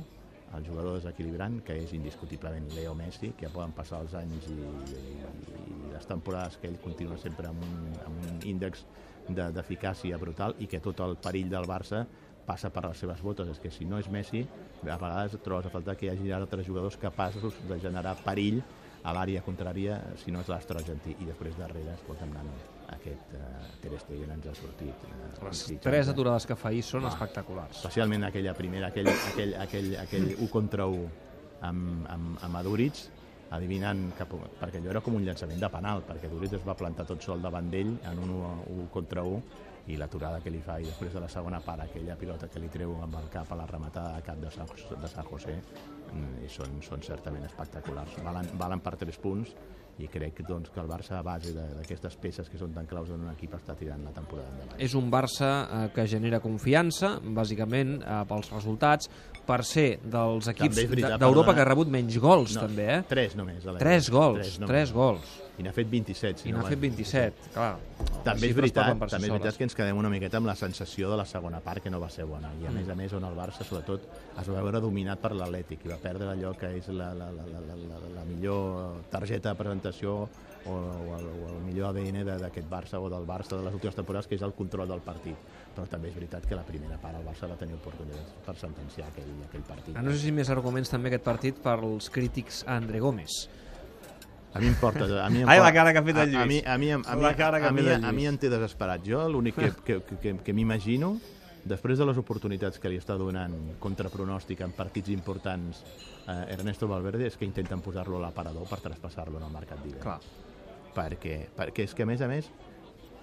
el 0.56 0.66
jugador 0.66 0.96
desequilibrant, 0.98 1.60
que 1.64 1.76
és 1.78 1.92
indiscutiblement 1.94 2.66
Leo 2.74 2.94
Messi, 2.98 3.30
que 3.38 3.46
ja 3.46 3.52
poden 3.54 3.72
passar 3.76 4.00
els 4.04 4.14
anys 4.18 4.48
i, 4.50 4.56
i, 4.56 5.04
i 5.60 5.92
les 5.92 6.08
temporades 6.10 6.58
que 6.60 6.68
ell 6.68 6.80
continua 6.82 7.18
sempre 7.22 7.48
amb 7.48 7.62
un, 7.64 7.94
amb 8.06 8.26
un 8.26 8.42
índex 8.50 8.82
de- 9.28 9.50
d'eficàcia 9.54 10.18
brutal 10.18 10.56
i 10.58 10.66
que 10.66 10.80
tot 10.82 11.00
el 11.06 11.16
perill 11.22 11.52
del 11.52 11.68
Barça 11.70 12.02
passa 12.46 12.70
per 12.74 12.82
les 12.88 12.98
seves 12.98 13.22
botes. 13.22 13.48
És 13.52 13.60
que 13.62 13.70
si 13.70 13.86
no 13.86 14.00
és 14.02 14.08
Messi, 14.10 14.42
a 14.82 14.96
vegades 14.98 15.38
trobes 15.44 15.66
a 15.68 15.70
faltar 15.70 15.94
que 15.96 16.08
hi 16.08 16.10
hagi 16.16 16.32
altres 16.34 16.66
jugadors 16.66 16.98
capaços 16.98 17.54
de 17.68 17.78
generar 17.78 18.16
perill 18.24 18.58
a 19.02 19.12
l'àrea 19.16 19.40
contrària 19.42 20.00
si 20.22 20.30
no 20.32 20.40
és 20.44 20.48
l'astre 20.52 20.78
argentí. 20.78 21.14
I 21.20 21.24
després 21.28 21.56
darrere, 21.58 21.94
escolta'm, 21.94 22.32
nano, 22.34 22.52
aquest 22.96 23.32
uh, 23.38 23.62
Ter 23.80 23.92
Stegen 24.02 24.30
ens 24.34 24.46
ha 24.50 24.54
sortit. 24.58 25.06
Uh, 25.08 25.46
Les 25.46 25.62
tres 25.80 26.08
aturades 26.12 26.46
que 26.46 26.56
fa 26.56 26.68
ahir 26.68 26.82
són 26.84 27.06
Ah. 27.06 27.12
espectaculars. 27.14 27.76
Especialment 27.78 28.24
aquella 28.28 28.52
primera, 28.54 28.88
aquell, 28.88 29.08
aquell, 29.08 29.54
aquell, 29.62 29.94
aquell 30.02 30.28
1 30.38 30.48
contra 30.50 30.86
1 30.86 31.08
amb, 31.62 32.06
amb, 32.10 32.38
amb 32.44 32.56
Aduric, 32.60 32.94
adivinant 33.50 34.12
cap, 34.18 34.30
perquè 34.60 34.78
allò 34.78 34.90
era 34.92 35.00
com 35.02 35.14
un 35.18 35.24
llançament 35.26 35.58
de 35.60 35.68
penal, 35.68 36.04
perquè 36.06 36.28
Aduric 36.28 36.52
es 36.60 36.66
va 36.66 36.76
plantar 36.78 37.06
tot 37.08 37.22
sol 37.22 37.40
davant 37.42 37.70
d'ell 37.70 37.96
en 38.06 38.18
un 38.22 38.30
1, 38.30 38.88
contra 38.92 39.24
1 39.24 39.42
i 39.88 39.96
l'aturada 39.96 40.40
que 40.44 40.52
li 40.52 40.60
fa 40.64 40.78
i 40.80 40.86
després 40.88 41.14
de 41.16 41.22
la 41.24 41.28
segona 41.32 41.60
part 41.64 41.84
aquella 41.84 42.16
pilota 42.20 42.48
que 42.48 42.60
li 42.60 42.68
treu 42.68 42.94
amb 43.02 43.16
el 43.20 43.28
cap 43.32 43.52
a 43.52 43.58
la 43.58 43.66
rematada 43.70 44.16
de 44.16 44.26
cap 44.26 44.40
de 44.42 44.50
San, 44.50 44.68
de 45.02 45.08
San 45.08 45.28
José 45.30 45.56
mm, 45.56 46.44
i 46.44 46.48
són, 46.52 46.80
són 46.84 47.02
certament 47.02 47.46
espectaculars. 47.48 48.18
Valen, 48.24 48.52
valen 48.60 48.84
per 48.84 48.96
3 49.00 49.20
punts 49.22 49.54
i 49.98 50.06
crec 50.08 50.40
doncs, 50.48 50.70
que 50.70 50.80
el 50.80 50.86
Barça 50.88 51.18
a 51.18 51.22
base 51.22 51.52
d'aquestes 51.52 52.16
peces 52.16 52.48
que 52.48 52.56
són 52.56 52.72
tan 52.72 52.86
claus 52.86 53.10
en 53.10 53.20
un 53.20 53.32
equip 53.34 53.52
està 53.58 53.74
tirant 53.76 54.02
la 54.04 54.12
temporada 54.16 54.48
endavant 54.48 54.80
És 54.80 54.94
un 54.94 55.10
Barça 55.10 55.50
eh, 55.84 55.90
que 55.94 56.06
genera 56.06 56.40
confiança, 56.40 57.18
bàsicament, 57.22 58.00
eh, 58.02 58.22
pels 58.28 58.50
resultats, 58.52 59.10
per 59.46 59.64
ser 59.64 59.98
dels 60.04 60.46
equips 60.48 60.84
d'Europa 61.18 61.54
que 61.54 61.60
ha 61.60 61.68
rebut 61.68 61.88
menys 61.88 62.16
gols, 62.22 62.54
No, 62.54 62.62
també, 62.68 62.86
eh? 62.94 63.02
Tres 63.08 63.34
només. 63.36 63.64
Tres 63.78 64.08
gols, 64.10 64.58
només. 64.60 64.68
tres 64.70 64.92
gols. 64.92 65.36
I 65.60 65.62
n'ha 65.66 65.72
fet 65.76 65.90
27. 65.90 66.38
Si 66.40 66.48
I 66.48 66.52
no 66.52 66.62
n'ha 66.62 66.68
fet 66.70 66.78
vaig- 66.80 66.94
27, 66.96 67.50
clar. 67.52 67.74
També 68.24 68.46
és, 68.48 68.54
veritat, 68.56 68.94
també 69.10 69.26
és 69.26 69.32
veritat 69.34 69.56
que 69.58 69.64
ens 69.64 69.74
quedem 69.76 69.98
una 69.98 70.08
miqueta 70.08 70.38
amb 70.38 70.46
la 70.46 70.54
sensació 70.56 71.10
de 71.10 71.16
la 71.18 71.26
segona 71.26 71.60
part, 71.60 71.82
que 71.82 71.90
no 71.90 72.00
va 72.00 72.08
ser 72.08 72.24
bona. 72.24 72.48
I 72.62 72.66
a 72.66 72.70
Mm. 72.70 72.74
més 72.78 72.88
a 72.88 72.94
més 72.94 73.12
on 73.12 73.24
el 73.24 73.34
Barça, 73.36 73.62
sobretot, 73.64 74.00
es 74.40 74.48
va 74.48 74.62
veure 74.62 74.80
dominat 74.80 75.18
per 75.20 75.32
l'Atlètic 75.34 75.84
i 75.84 75.88
va 75.88 75.96
perdre 75.96 76.28
allò 76.32 76.56
que 76.56 76.70
és 76.78 76.88
la, 76.88 77.12
la, 77.12 77.30
la, 77.30 77.42
la, 77.44 77.60
la, 77.60 77.74
la, 77.76 77.98
la 78.14 78.24
millor 78.24 79.02
targeta 79.10 79.50
de 79.50 79.54
presentació 79.56 79.89
o, 80.04 80.28
o, 80.66 80.74
el, 81.18 81.26
o 81.26 81.48
el 81.54 81.60
millor 81.64 81.90
ADN 81.90 82.22
d'aquest 82.40 82.68
Barça 82.70 83.00
o 83.00 83.08
del 83.10 83.24
Barça 83.26 83.56
de 83.56 83.64
les 83.64 83.74
últimes 83.74 83.96
temporades, 83.96 84.26
que 84.28 84.36
és 84.36 84.42
el 84.42 84.52
control 84.54 84.88
del 84.88 85.00
partit. 85.00 85.36
Però 85.74 85.86
també 85.88 86.10
és 86.10 86.14
veritat 86.14 86.46
que 86.46 86.54
la 86.58 86.64
primera 86.66 86.98
part 87.00 87.16
el 87.16 87.24
Barça 87.26 87.48
va 87.48 87.56
tenir 87.56 87.74
oportunitats 87.78 88.34
per 88.46 88.56
sentenciar 88.60 89.08
aquell, 89.08 89.30
aquell 89.48 89.62
partit. 89.68 89.96
Ah, 89.96 90.02
No 90.02 90.12
sé 90.12 90.18
si 90.26 90.32
més 90.32 90.50
arguments 90.50 90.90
també 90.90 91.08
aquest 91.12 91.24
partit 91.24 91.58
pels 91.64 92.10
crítics 92.10 92.64
a 92.66 92.76
André 92.76 93.00
Gómez. 93.00 93.48
A 94.52 94.58
mi 94.58 94.66
em 94.66 94.74
porta... 94.74 95.06
A 95.24 95.28
mi 95.30 95.42
em 95.44 95.48
Ai, 95.52 95.60
la 95.62 95.72
cara 95.72 95.92
que 95.94 95.98
ha 96.00 96.02
fet 96.02 96.16
el 96.18 96.34
a, 96.36 96.42
a 96.42 96.46
mi, 96.46 96.56
Lluís. 96.58 96.66
a 96.66 96.76
mi, 96.78 96.90
a 96.90 96.98
mi, 96.98 97.04
a 97.06 97.70
mi, 97.72 97.80
el 97.86 98.04
a 98.04 98.12
mi 98.12 98.22
Lluís. 98.24 98.28
em 98.34 98.38
té 98.42 98.50
desesperat. 98.50 99.04
Jo 99.06 99.28
l'únic 99.30 99.54
que, 99.54 99.70
que, 99.86 100.00
que, 100.02 100.16
que, 100.18 100.32
que 100.42 100.52
m'imagino, 100.52 101.14
després 101.64 101.98
de 101.98 102.06
les 102.08 102.18
oportunitats 102.20 102.80
que 102.80 102.90
li 102.90 102.98
està 103.00 103.16
donant 103.20 103.54
contra 103.82 104.10
pronòstic 104.12 104.62
en 104.64 104.72
partits 104.76 105.12
importants 105.12 105.82
eh, 106.26 106.54
Ernesto 106.56 106.88
Valverde, 106.88 107.26
és 107.28 107.36
que 107.36 107.48
intenten 107.48 107.82
posar-lo 107.84 108.18
a 108.18 108.26
l'aparador 108.26 108.68
per 108.70 108.80
traspassar-lo 108.84 109.40
en 109.40 109.48
el 109.48 109.54
mercat 109.54 109.82
d'hivern. 109.84 110.04
Clar. 110.04 110.20
Perquè, 110.94 111.36
perquè 111.56 111.86
és 111.86 111.94
que, 111.94 112.02
a 112.02 112.10
més 112.10 112.22
a 112.24 112.28
més, 112.30 112.48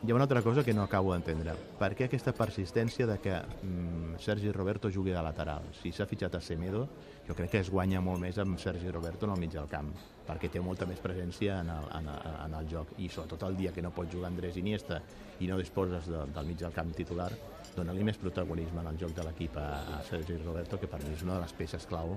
hi 0.03 0.11
ha 0.11 0.15
una 0.15 0.25
altra 0.25 0.43
cosa 0.43 0.63
que 0.63 0.73
no 0.73 0.83
acabo 0.83 1.13
d'entendre. 1.13 1.55
Per 1.79 1.89
què 1.97 2.05
aquesta 2.05 2.29
persistència 2.37 3.07
de 3.09 3.15
que 3.17 3.33
mm, 3.33 4.19
Sergi 4.21 4.51
Roberto 4.53 4.91
jugui 4.93 5.09
de 5.09 5.23
lateral? 5.25 5.65
Si 5.79 5.89
s'ha 5.91 6.05
fitxat 6.05 6.37
a 6.37 6.41
Semedo, 6.41 6.83
jo 7.25 7.33
crec 7.33 7.55
que 7.55 7.61
es 7.63 7.71
guanya 7.73 8.01
molt 8.05 8.21
més 8.21 8.37
amb 8.37 8.61
Sergi 8.61 8.91
Roberto 8.93 9.25
en 9.25 9.33
el 9.33 9.41
mig 9.41 9.55
del 9.55 9.65
camp, 9.71 9.89
perquè 10.27 10.51
té 10.53 10.61
molta 10.61 10.85
més 10.85 11.01
presència 11.01 11.57
en 11.63 11.71
el, 11.73 11.89
en, 11.97 12.11
el, 12.13 12.37
en 12.45 12.57
el 12.59 12.69
joc. 12.69 12.93
I 13.01 13.09
sobretot 13.09 13.47
el 13.49 13.57
dia 13.57 13.73
que 13.73 13.81
no 13.81 13.91
pot 13.95 14.13
jugar 14.13 14.29
Andrés 14.29 14.61
Iniesta 14.61 15.01
i 15.41 15.49
no 15.49 15.57
disposes 15.57 16.05
de, 16.05 16.27
del 16.29 16.45
mig 16.45 16.61
del 16.61 16.77
camp 16.77 16.93
titular, 16.93 17.31
dona-li 17.73 18.05
més 18.05 18.21
protagonisme 18.21 18.81
en 18.85 18.93
el 18.93 19.01
joc 19.01 19.17
de 19.17 19.25
l'equip 19.25 19.57
a, 19.57 19.67
a 19.97 19.99
Sergi 20.05 20.37
Roberto, 20.43 20.77
que 20.77 20.89
per 20.89 21.01
mi 21.03 21.17
és 21.17 21.25
una 21.25 21.39
de 21.39 21.43
les 21.45 21.57
peces 21.57 21.89
clau 21.89 22.13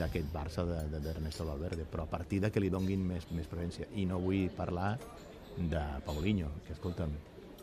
d'aquest 0.00 0.32
Barça 0.32 0.64
d'Ernesto 0.64 0.96
de, 0.96 1.04
d'Ernesto 1.04 1.48
Valverde, 1.48 1.84
però 1.88 2.08
a 2.08 2.12
partir 2.16 2.40
de 2.40 2.50
que 2.52 2.60
li 2.60 2.72
donguin 2.72 3.04
més, 3.04 3.28
més 3.36 3.48
presència. 3.48 3.88
I 4.00 4.08
no 4.08 4.20
vull 4.20 4.48
parlar 4.56 4.94
de 5.58 5.80
Paulinho, 6.06 6.50
que 6.64 6.72
escolta'm, 6.72 7.10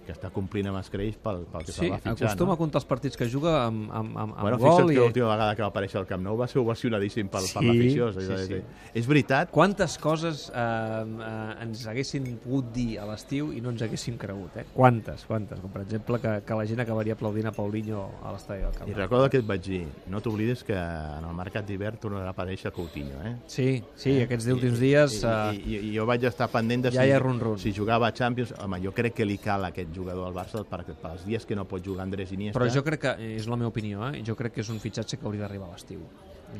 que 0.06 0.14
està 0.16 0.30
complint 0.34 0.68
amb 0.70 0.80
escreix 0.80 1.18
pel, 1.22 1.44
pel 1.52 1.66
que 1.68 1.74
Sí, 1.76 1.90
va 1.90 1.98
fitxar, 1.98 2.14
acostuma 2.30 2.54
no? 2.54 2.56
a 2.56 2.60
comptar 2.62 2.80
els 2.82 2.88
partits 2.90 3.18
que 3.18 3.28
juga 3.32 3.56
amb, 3.66 3.90
amb, 3.92 4.16
amb, 4.18 4.36
amb 4.36 4.42
Bueno, 4.46 4.58
gol 4.62 4.72
fixa't 4.78 4.92
i... 4.92 4.96
que 4.96 5.02
l'última 5.02 5.30
vegada 5.34 5.56
que 5.58 5.64
va 5.66 5.70
aparèixer 5.74 6.00
al 6.02 6.08
Camp 6.10 6.24
Nou 6.24 6.38
va 6.40 6.48
ser 6.48 6.60
ovacionadíssim 6.62 7.28
per, 7.34 7.42
per 7.42 7.64
Sí, 7.64 7.68
l'afició. 7.68 8.10
És, 8.14 8.16
sí, 8.26 8.34
és, 8.34 8.48
sí. 8.48 8.62
és 9.02 9.08
veritat, 9.10 9.52
Quantes 9.52 9.98
coses 10.02 10.46
eh, 10.54 10.60
eh, 10.60 11.64
ens 11.66 11.86
haguessin 11.92 12.28
pogut 12.44 12.72
dir 12.76 13.00
a 13.02 13.06
l'estiu 13.10 13.52
i 13.56 13.62
no 13.62 13.72
ens 13.74 13.82
haguéssim 13.86 14.18
cregut, 14.22 14.56
eh? 14.62 14.66
Quantes, 14.74 15.26
quantes? 15.26 15.60
Com 15.64 15.72
per 15.74 15.82
exemple 15.86 16.20
que, 16.24 16.36
que 16.46 16.60
la 16.62 16.66
gent 16.70 16.80
acabaria 16.86 17.14
aplaudint 17.18 17.50
a 17.50 17.54
Paulinho 17.56 18.06
a 18.24 18.32
l'estadi 18.36 18.62
del 18.66 18.74
Camp 18.78 18.90
i 18.90 18.94
Nou. 18.94 19.02
recorda 19.02 19.30
que 19.34 19.42
et 19.42 19.48
vaig 19.48 19.64
dir, 19.66 19.82
no 20.12 20.22
t'oblides 20.22 20.64
que 20.64 20.76
en 20.78 21.26
el 21.26 21.36
mercat 21.38 21.66
d'hivern 21.68 21.98
tornarà 22.02 22.30
a 22.32 22.36
aparèixer 22.36 22.72
Coutinho, 22.76 23.20
eh? 23.26 23.36
Sí, 23.48 23.70
sí, 23.96 24.18
aquests 24.22 24.48
últims 24.54 24.80
dies... 24.84 25.20
I, 25.22 25.26
Eh, 25.26 25.54
i, 25.66 25.76
i, 25.90 25.90
jo 25.96 26.06
vaig 26.06 26.24
estar 26.28 26.48
pendent 26.52 26.84
de 26.86 26.92
Ja 26.94 27.02
si, 27.04 27.10
hi 27.10 27.14
ha 27.16 27.20
run-run. 27.20 27.58
si 27.60 27.72
jugava 27.74 28.08
a 28.08 28.14
Champions. 28.14 28.54
Home, 28.62 28.78
jo 28.84 28.92
crec 28.96 29.14
que 29.18 29.26
li 29.26 29.38
cal 29.42 29.64
aquest 29.68 29.90
jugador 29.96 30.28
al 30.28 30.36
Barça 30.36 30.64
per, 30.68 30.84
per 30.86 31.12
els 31.16 31.26
dies 31.26 31.48
que 31.48 31.58
no 31.58 31.66
pot 31.70 31.84
jugar 31.86 32.06
Andrés 32.06 32.34
Iniesta. 32.36 32.60
Però 32.60 32.70
jo 32.72 32.84
crec 32.86 33.04
que, 33.08 33.16
és 33.36 33.50
la 33.52 33.58
meva 33.60 33.72
opinió, 33.74 34.06
eh? 34.10 34.22
jo 34.28 34.36
crec 34.38 34.58
que 34.58 34.66
és 34.66 34.72
un 34.74 34.82
fitxatge 34.84 35.20
que 35.22 35.28
hauria 35.28 35.46
d'arribar 35.46 35.72
a 35.72 35.76
l'estiu. 35.76 36.06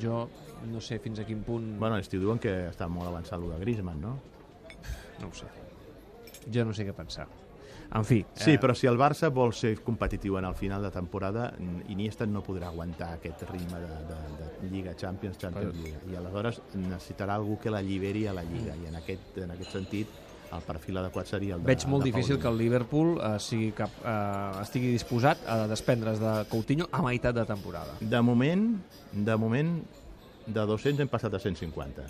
Jo 0.02 0.26
no 0.72 0.82
sé 0.82 1.00
fins 1.04 1.22
a 1.22 1.28
quin 1.28 1.44
punt... 1.46 1.76
Bueno, 1.80 2.00
l'estiu 2.00 2.24
diuen 2.24 2.42
que 2.42 2.56
està 2.72 2.90
molt 2.92 3.12
avançat 3.12 3.40
el 3.40 3.52
de 3.54 3.62
Griezmann, 3.62 4.02
no? 4.02 4.18
No 5.22 5.32
ho 5.32 5.36
sé. 5.36 5.52
Jo 6.52 6.66
no 6.66 6.74
sé 6.76 6.86
què 6.88 6.96
pensar. 6.96 7.28
En 7.94 8.04
fi... 8.04 8.26
Sí, 8.34 8.56
eh, 8.56 8.60
però 8.60 8.74
si 8.76 8.88
el 8.90 8.98
Barça 8.98 9.30
vol 9.34 9.54
ser 9.54 9.76
competitiu 9.86 10.40
en 10.40 10.48
el 10.50 10.56
final 10.58 10.84
de 10.84 10.92
temporada, 10.92 11.52
Iniesta 11.94 12.26
no 12.26 12.42
podrà 12.44 12.72
aguantar 12.72 13.12
aquest 13.16 13.46
ritme 13.52 13.80
de, 13.84 14.00
de, 14.10 14.20
de 14.62 14.70
Lliga, 14.72 14.96
Champions, 14.98 15.38
Champions, 15.38 15.78
Lliga. 15.78 16.02
I 16.12 16.18
aleshores 16.20 16.62
necessitarà 16.74 17.38
algú 17.38 17.60
que 17.62 17.74
l'alliberi 17.74 18.26
a 18.28 18.34
la 18.36 18.44
Lliga. 18.48 18.76
I 18.76 18.90
en 18.90 18.98
aquest, 19.00 19.38
en 19.46 19.54
aquest 19.56 19.78
sentit, 19.78 20.18
el 20.54 20.62
perfil 20.62 20.98
adequat 20.98 21.26
seria 21.28 21.56
el 21.56 21.62
de 21.64 21.68
Veig 21.68 21.86
molt 21.88 22.04
de 22.04 22.12
difícil 22.12 22.38
que 22.40 22.48
el 22.48 22.58
Liverpool 22.58 23.18
eh, 23.20 23.40
sigui 23.40 23.72
cap, 23.74 23.90
eh, 24.06 24.62
estigui 24.62 24.92
disposat 24.94 25.42
a 25.48 25.66
desprendre's 25.68 26.20
de 26.22 26.46
Coutinho 26.50 26.88
a 26.92 27.02
meitat 27.02 27.36
de 27.36 27.46
temporada. 27.46 27.96
De 28.00 28.22
moment, 28.22 28.78
de 29.12 29.36
moment, 29.38 29.74
de 30.46 30.66
200 30.70 31.00
hem 31.02 31.10
passat 31.10 31.34
a 31.34 31.40
150. 31.40 32.06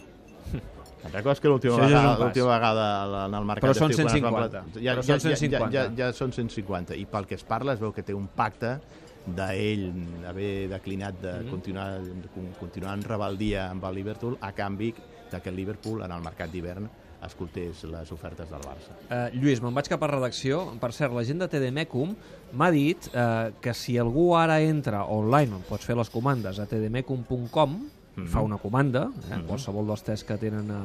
Te'n 1.06 1.14
recordes 1.14 1.40
que 1.40 1.48
l'última 1.48 1.76
ja 1.78 1.86
vegada, 1.86 2.18
l'última 2.20 2.48
vegada 2.56 3.26
en 3.28 3.34
el 3.40 3.46
mercat 3.46 3.64
Però 3.70 3.74
són 3.78 3.90
d'estiu, 3.90 4.06
quan 4.06 4.16
es 4.18 4.24
va 4.24 4.30
150. 4.30 4.62
pla- 4.62 4.96
Però 4.96 5.04
són 5.06 5.20
150. 5.22 5.72
Ja, 5.72 5.84
ja, 5.84 5.90
ja, 5.90 5.96
ja 6.10 6.14
són 6.14 6.32
150. 6.34 6.96
I 6.98 7.06
pel 7.06 7.26
que 7.30 7.36
es 7.36 7.44
parla 7.44 7.74
es 7.74 7.80
veu 7.80 7.94
que 7.94 8.04
té 8.04 8.14
un 8.14 8.28
pacte 8.28 8.80
d'ell 9.26 9.92
haver 10.30 10.68
declinat 10.70 11.20
de 11.22 11.34
Mhm. 11.44 11.50
continuar, 11.50 12.00
de 12.02 12.30
continuar 12.60 12.94
en 12.98 13.04
rebeldia 13.04 13.70
amb 13.72 13.84
el 13.86 13.96
Liverpool 13.96 14.38
a 14.42 14.52
canvi 14.52 14.94
de 15.32 15.42
que 15.42 15.50
el 15.50 15.56
Liverpool 15.56 16.04
en 16.04 16.12
el 16.12 16.22
mercat 16.22 16.52
d'hivern 16.52 16.90
escoltés 17.26 17.84
les 17.84 18.12
ofertes 18.12 18.50
del 18.50 18.62
Barça. 18.62 18.96
Eh, 19.10 19.32
Lluís, 19.40 19.62
me'n 19.62 19.74
vaig 19.74 19.88
cap 19.90 20.04
a 20.04 20.08
redacció. 20.08 20.64
Per 20.80 20.92
cert, 20.94 21.14
la 21.14 21.24
gent 21.24 21.40
de 21.40 21.48
TDMecum 21.48 22.16
m'ha 22.54 22.72
dit 22.72 23.10
eh, 23.14 23.52
que 23.62 23.74
si 23.74 23.98
algú 23.98 24.36
ara 24.38 24.60
entra 24.62 25.04
online, 25.06 25.56
on 25.56 25.62
pots 25.68 25.86
fer 25.86 25.96
les 25.98 26.10
comandes, 26.10 26.60
a 26.60 26.66
tdmecum.com, 26.66 27.78
Mhm. 28.16 28.28
fa 28.32 28.40
una 28.42 28.58
comanda, 28.58 29.10
eh, 29.30 29.36
Mhm. 29.36 29.46
qualsevol 29.48 29.88
dels 29.88 30.04
tests 30.04 30.24
que 30.24 30.38
tenen 30.38 30.70
a, 30.72 30.84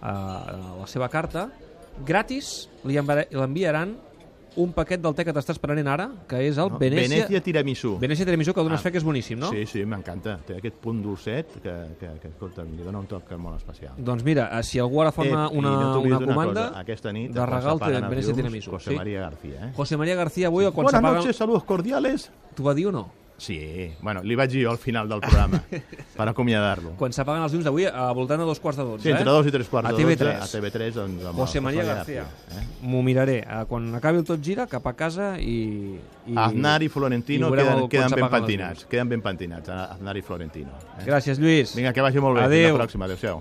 a, 0.00 0.12
a 0.72 0.76
la 0.80 0.86
seva 0.86 1.08
carta, 1.08 1.48
gratis 2.04 2.68
li 2.84 2.94
l'enviaran 2.96 3.96
un 4.56 4.72
paquet 4.72 5.00
del 5.00 5.14
te 5.14 5.24
que 5.24 5.32
t'està 5.32 5.52
esperant 5.54 5.78
ara, 5.88 6.10
que 6.28 6.40
és 6.46 6.58
el 6.58 6.70
No? 6.72 6.78
Venècia... 6.78 7.24
Venècia 7.24 7.40
Tiramisú. 7.42 7.98
Venècia 7.98 8.24
Tiramisú, 8.26 8.52
que 8.52 8.60
dones 8.62 8.80
Ah. 8.80 8.82
fe 8.82 8.92
que 8.92 8.98
és 8.98 9.04
boníssim, 9.04 9.38
no? 9.38 9.50
Sí, 9.50 9.64
sí, 9.66 9.84
m'encanta. 9.84 10.38
Té 10.46 10.56
aquest 10.58 10.76
punt 10.82 11.02
dolcet 11.02 11.54
que, 11.62 11.72
que, 12.00 12.10
que 12.20 12.28
escolta, 12.28 12.62
li 12.64 12.82
dona 12.84 12.98
un 13.00 13.06
toc 13.06 13.30
molt 13.38 13.56
especial. 13.56 13.94
Doncs 13.96 14.22
mira, 14.24 14.50
eh, 14.58 14.62
si 14.62 14.78
algú 14.78 15.00
ara 15.02 15.12
fa 15.12 15.22
una, 15.22 15.46
Eh, 15.46 15.54
i 15.54 15.58
una, 15.58 15.70
no 15.70 16.00
una 16.02 16.18
comanda, 16.26 16.68
cosa, 16.68 16.80
aquesta 16.80 17.12
nit, 17.12 17.30
de 17.32 17.40
quan 17.40 17.50
regal 17.50 17.78
té 17.80 18.00
Venècia 18.08 18.34
Tiramisú. 18.34 18.70
José 18.70 18.90
sí? 18.90 18.96
María 18.96 19.20
García, 19.20 19.66
eh? 19.68 19.72
José 19.76 19.96
María 19.96 20.14
García 20.16 20.46
avui, 20.48 20.64
quan 20.66 20.84
Buenas 20.84 20.92
s'apaguen... 21.00 21.18
noches, 21.18 21.36
saludos 21.36 21.64
cordiales. 21.64 22.30
T'ho 22.54 22.64
va 22.64 22.74
dir 22.74 22.86
o 22.88 22.92
no? 22.92 23.21
Sí, 23.38 23.90
bueno, 24.00 24.20
li 24.22 24.36
vaig 24.38 24.50
dir 24.52 24.60
jo 24.64 24.70
al 24.70 24.78
final 24.78 25.08
del 25.10 25.18
programa, 25.20 25.58
per 26.16 26.26
acomiadar-lo. 26.30 26.92
Quan 27.00 27.10
s'apaguen 27.16 27.42
els 27.42 27.52
llums 27.56 27.64
d'avui, 27.66 27.86
a 27.90 28.04
voltant 28.14 28.38
de 28.38 28.44
dos 28.46 28.60
quarts 28.62 28.78
de 28.78 28.84
dotze, 28.86 29.02
Sí, 29.02 29.10
entre 29.10 29.24
eh? 29.26 29.32
dos 29.34 29.46
i 29.48 29.50
tres 29.50 29.66
quarts 29.72 29.88
A 29.88 29.92
de 29.92 29.98
TV3. 30.04 30.28
dotze, 30.38 30.58
a 30.58 30.60
TV3, 30.60 30.92
doncs, 30.94 31.24
amb 31.26 31.40
José 31.40 31.58
el 31.58 31.64
María 31.64 31.82
José 31.82 31.94
García. 31.96 32.26
Eh? 32.52 32.66
M'ho 32.82 33.00
miraré. 33.02 33.38
Eh, 33.42 33.64
Quan 33.68 33.88
acabi 33.98 34.18
el 34.22 34.24
tot 34.28 34.42
gira, 34.44 34.66
cap 34.70 34.86
a 34.86 34.92
casa 34.94 35.32
i... 35.40 35.56
i... 36.26 36.36
Aznar 36.36 36.82
i 36.84 36.88
Florentino 36.92 37.48
i 37.48 37.50
veurem 37.56 37.64
queden, 37.66 37.74
el- 37.74 37.80
quan 37.80 37.90
queden 37.96 38.10
ben 38.10 38.18
s'apaguen 38.20 38.46
pentinats. 38.46 38.84
Queden 38.92 39.08
ben 39.08 39.22
pentinats, 39.22 39.68
Aznar 39.74 40.16
i 40.16 40.22
Florentino. 40.22 40.70
Eh? 41.00 41.06
Gràcies, 41.08 41.40
Lluís. 41.42 41.74
Vinga, 41.74 41.92
que 41.96 42.04
vagi 42.04 42.20
molt 42.20 42.36
bé. 42.38 42.44
Adéu. 42.44 42.68
Fins 42.68 42.78
la 42.78 42.84
pròxima. 42.84 43.08
Adéu-siau. 43.08 43.40